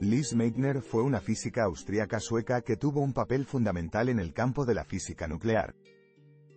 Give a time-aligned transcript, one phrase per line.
[0.00, 4.66] Lise Meitner fue una física austríaca sueca que tuvo un papel fundamental en el campo
[4.66, 5.74] de la física nuclear.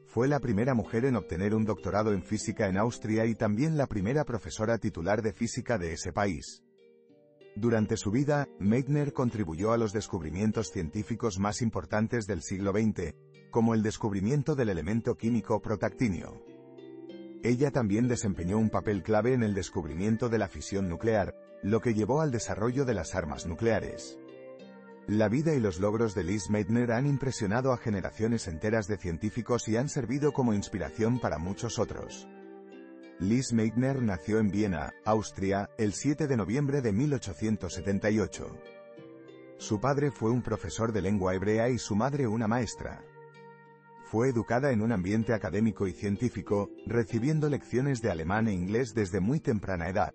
[0.07, 3.87] Fue la primera mujer en obtener un doctorado en física en Austria y también la
[3.87, 6.63] primera profesora titular de física de ese país.
[7.55, 13.15] Durante su vida, Meitner contribuyó a los descubrimientos científicos más importantes del siglo XX,
[13.51, 16.43] como el descubrimiento del elemento químico protactinio.
[17.41, 21.93] Ella también desempeñó un papel clave en el descubrimiento de la fisión nuclear, lo que
[21.93, 24.17] llevó al desarrollo de las armas nucleares.
[25.07, 29.67] La vida y los logros de Liz Meitner han impresionado a generaciones enteras de científicos
[29.67, 32.27] y han servido como inspiración para muchos otros.
[33.19, 38.55] Liz Meitner nació en Viena, Austria, el 7 de noviembre de 1878.
[39.57, 43.03] Su padre fue un profesor de lengua hebrea y su madre una maestra.
[44.05, 49.19] Fue educada en un ambiente académico y científico, recibiendo lecciones de alemán e inglés desde
[49.19, 50.13] muy temprana edad.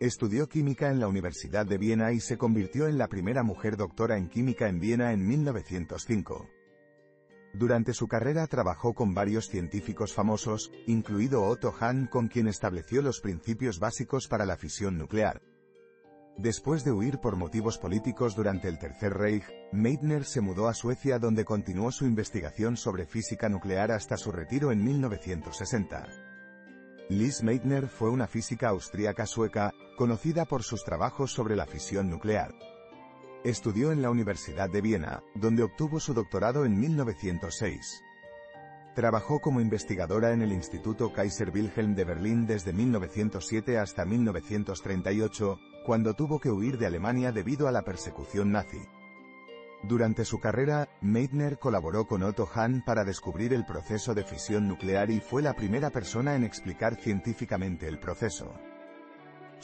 [0.00, 4.18] Estudió química en la Universidad de Viena y se convirtió en la primera mujer doctora
[4.18, 6.48] en química en Viena en 1905.
[7.54, 13.20] Durante su carrera trabajó con varios científicos famosos, incluido Otto Hahn con quien estableció los
[13.20, 15.40] principios básicos para la fisión nuclear.
[16.36, 21.20] Después de huir por motivos políticos durante el Tercer Reich, Meitner se mudó a Suecia
[21.20, 26.08] donde continuó su investigación sobre física nuclear hasta su retiro en 1960.
[27.08, 32.54] Liz Meitner fue una física austríaca sueca, conocida por sus trabajos sobre la fisión nuclear.
[33.44, 38.02] Estudió en la Universidad de Viena, donde obtuvo su doctorado en 1906.
[38.94, 46.14] Trabajó como investigadora en el Instituto Kaiser Wilhelm de Berlín desde 1907 hasta 1938, cuando
[46.14, 48.80] tuvo que huir de Alemania debido a la persecución nazi.
[49.82, 55.10] Durante su carrera, Meitner colaboró con Otto Hahn para descubrir el proceso de fisión nuclear
[55.10, 58.54] y fue la primera persona en explicar científicamente el proceso.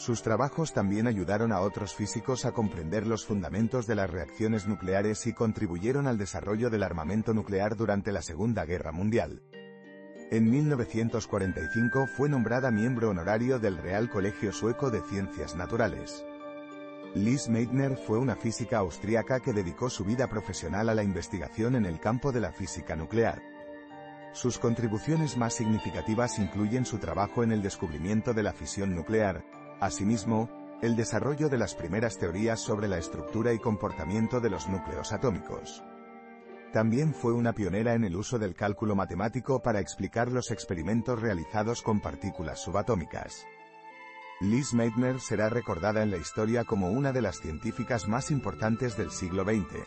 [0.01, 5.27] Sus trabajos también ayudaron a otros físicos a comprender los fundamentos de las reacciones nucleares
[5.27, 9.43] y contribuyeron al desarrollo del armamento nuclear durante la Segunda Guerra Mundial.
[10.31, 16.25] En 1945 fue nombrada miembro honorario del Real Colegio Sueco de Ciencias Naturales.
[17.15, 21.85] Liz Meitner fue una física austríaca que dedicó su vida profesional a la investigación en
[21.85, 23.43] el campo de la física nuclear.
[24.33, 29.45] Sus contribuciones más significativas incluyen su trabajo en el descubrimiento de la fisión nuclear,
[29.81, 30.49] asimismo,
[30.83, 35.83] el desarrollo de las primeras teorías sobre la estructura y comportamiento de los núcleos atómicos.
[36.73, 41.83] También fue una pionera en el uso del cálculo matemático para explicar los experimentos realizados
[41.83, 43.45] con partículas subatómicas.
[44.41, 49.11] Liz Meitner será recordada en la historia como una de las científicas más importantes del
[49.11, 49.85] siglo XX.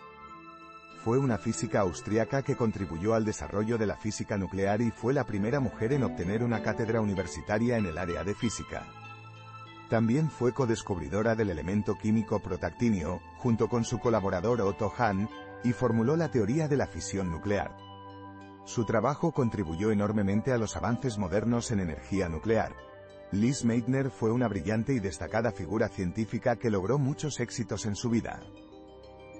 [1.03, 5.25] Fue una física austríaca que contribuyó al desarrollo de la física nuclear y fue la
[5.25, 8.85] primera mujer en obtener una cátedra universitaria en el área de física.
[9.93, 15.29] También fue codescubridora del elemento químico protactinio, junto con su colaborador Otto Hahn,
[15.63, 17.77] y formuló la teoría de la fisión nuclear.
[18.65, 22.75] Su trabajo contribuyó enormemente a los avances modernos en energía nuclear.
[23.31, 28.09] Liz Meitner fue una brillante y destacada figura científica que logró muchos éxitos en su
[28.09, 28.41] vida.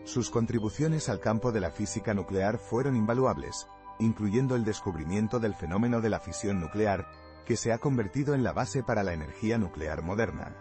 [0.04, 3.66] Sus contribuciones al campo de la física nuclear fueron invaluables,
[3.98, 7.08] incluyendo el descubrimiento del fenómeno de la fisión nuclear,
[7.46, 10.56] que se ha convertido en la base para la energía nuclear moderna.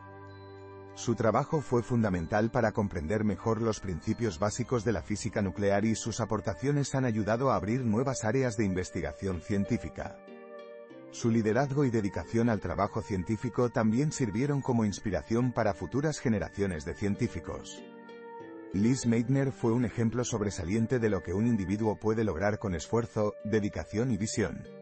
[0.95, 5.95] Su trabajo fue fundamental para comprender mejor los principios básicos de la física nuclear y
[5.95, 10.19] sus aportaciones han ayudado a abrir nuevas áreas de investigación científica.
[11.11, 16.95] Su liderazgo y dedicación al trabajo científico también sirvieron como inspiración para futuras generaciones de
[16.95, 17.83] científicos.
[18.75, 23.35] Liz Meitner fue un ejemplo sobresaliente de lo que un individuo puede lograr con esfuerzo,
[23.45, 24.82] dedicación y visión.